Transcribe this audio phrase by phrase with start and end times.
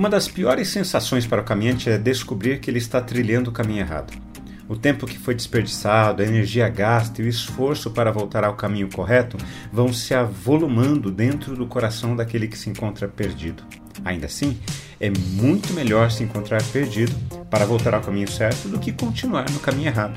[0.00, 3.80] Uma das piores sensações para o caminhante é descobrir que ele está trilhando o caminho
[3.80, 4.18] errado.
[4.66, 8.88] O tempo que foi desperdiçado, a energia gasta e o esforço para voltar ao caminho
[8.88, 9.36] correto
[9.70, 13.62] vão se avolumando dentro do coração daquele que se encontra perdido.
[14.02, 14.58] Ainda assim,
[14.98, 17.14] é muito melhor se encontrar perdido
[17.50, 20.16] para voltar ao caminho certo do que continuar no caminho errado.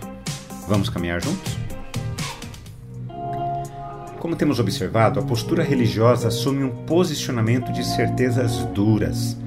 [0.66, 1.58] Vamos caminhar juntos?
[4.18, 9.43] Como temos observado, a postura religiosa assume um posicionamento de certezas duras.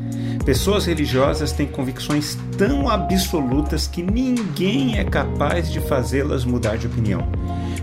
[0.47, 7.29] Pessoas religiosas têm convicções tão absolutas que ninguém é capaz de fazê-las mudar de opinião.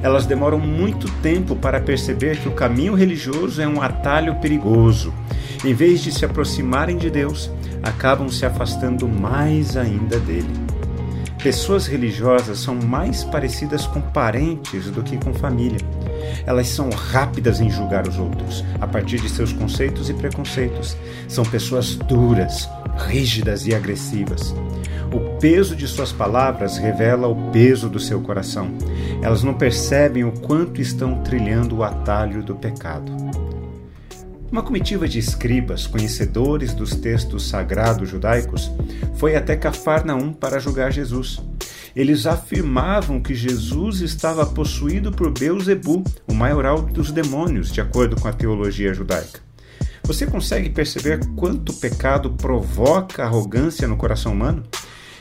[0.01, 5.13] Elas demoram muito tempo para perceber que o caminho religioso é um atalho perigoso.
[5.65, 7.51] Em vez de se aproximarem de Deus,
[7.83, 10.72] acabam se afastando mais ainda dele.
[11.43, 15.79] Pessoas religiosas são mais parecidas com parentes do que com família.
[16.45, 20.95] Elas são rápidas em julgar os outros, a partir de seus conceitos e preconceitos.
[21.27, 22.69] São pessoas duras,
[23.07, 24.55] rígidas e agressivas.
[25.11, 28.71] O peso de suas palavras revela o peso do seu coração.
[29.21, 33.11] Elas não percebem o quanto estão trilhando o atalho do pecado.
[34.53, 38.71] Uma comitiva de escribas, conhecedores dos textos sagrados judaicos,
[39.15, 41.41] foi até Cafarnaum para julgar Jesus.
[41.95, 48.27] Eles afirmavam que Jesus estava possuído por Beuzebu, o maioral dos demônios, de acordo com
[48.27, 49.39] a teologia judaica.
[50.03, 54.61] Você consegue perceber quanto pecado provoca arrogância no coração humano?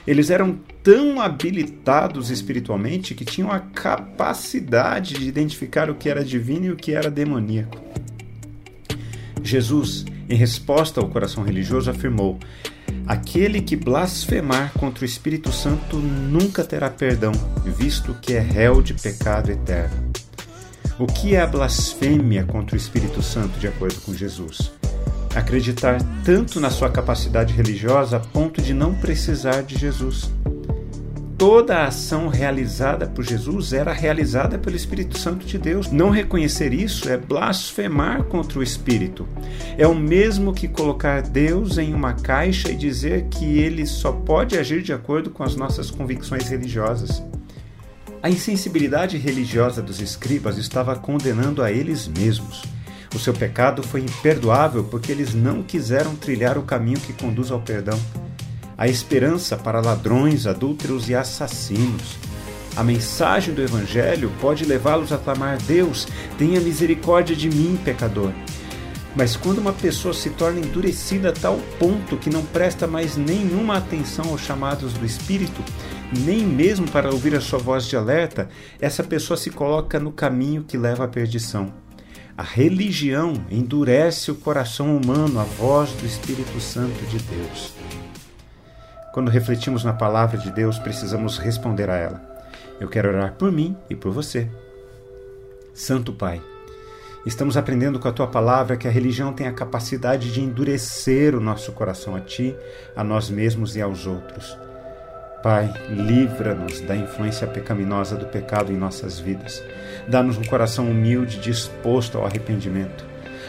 [0.07, 6.67] Eles eram tão habilitados espiritualmente que tinham a capacidade de identificar o que era divino
[6.67, 7.81] e o que era demoníaco.
[9.53, 12.39] Jesus, em resposta ao coração religioso, afirmou:
[13.07, 17.33] Aquele que blasfemar contra o Espírito Santo nunca terá perdão,
[17.77, 20.11] visto que é réu de pecado eterno.
[20.99, 24.73] O que é a blasfêmia contra o Espírito Santo, de acordo com Jesus?
[25.35, 30.31] Acreditar tanto na sua capacidade religiosa a ponto de não precisar de Jesus
[31.43, 35.91] toda a ação realizada por Jesus era realizada pelo Espírito Santo de Deus.
[35.91, 39.27] Não reconhecer isso é blasfemar contra o Espírito.
[39.77, 44.57] É o mesmo que colocar Deus em uma caixa e dizer que ele só pode
[44.57, 47.21] agir de acordo com as nossas convicções religiosas.
[48.23, 52.63] A insensibilidade religiosa dos escribas estava condenando a eles mesmos.
[53.13, 57.61] O seu pecado foi imperdoável porque eles não quiseram trilhar o caminho que conduz ao
[57.61, 57.99] perdão
[58.77, 62.17] a esperança para ladrões, adúlteros e assassinos.
[62.75, 66.07] A mensagem do Evangelho pode levá-los a clamar: Deus,
[66.39, 68.33] tenha misericórdia de mim, pecador.
[69.15, 73.77] Mas quando uma pessoa se torna endurecida a tal ponto que não presta mais nenhuma
[73.77, 75.63] atenção aos chamados do Espírito,
[76.25, 78.49] nem mesmo para ouvir a sua voz de alerta,
[78.81, 81.75] essa pessoa se coloca no caminho que leva à perdição.
[82.37, 87.75] A religião endurece o coração humano à voz do Espírito Santo de Deus.
[89.13, 92.21] Quando refletimos na palavra de Deus, precisamos responder a ela.
[92.81, 94.49] Eu quero orar por mim e por você.
[95.75, 96.41] Santo Pai,
[97.27, 101.41] estamos aprendendo com a tua palavra que a religião tem a capacidade de endurecer o
[101.41, 102.57] nosso coração a ti,
[102.97, 104.57] a nós mesmos e aos outros.
[105.43, 109.63] Pai, livra-nos da influência pecaminosa do pecado em nossas vidas.
[110.09, 113.05] Dá-nos um coração humilde, disposto ao arrependimento.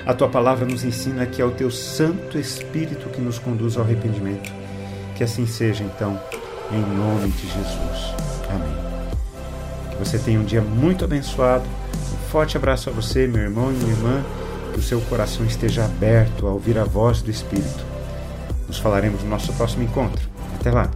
[0.05, 3.83] A tua palavra nos ensina que é o teu Santo Espírito que nos conduz ao
[3.83, 4.51] arrependimento.
[5.15, 6.19] Que assim seja, então,
[6.71, 8.15] em nome de Jesus.
[8.49, 8.75] Amém.
[9.91, 11.65] Que você tenha um dia muito abençoado.
[11.65, 14.23] Um forte abraço a você, meu irmão e minha irmã.
[14.73, 17.85] Que o seu coração esteja aberto a ouvir a voz do Espírito.
[18.67, 20.27] Nos falaremos no nosso próximo encontro.
[20.59, 20.89] Até lá.